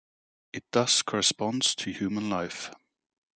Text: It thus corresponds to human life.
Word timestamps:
It 0.51 0.63
thus 0.71 1.03
corresponds 1.03 1.75
to 1.75 1.91
human 1.91 2.27
life. 2.27 2.71